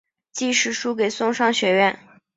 [0.31, 1.99] 即使输给松商学园。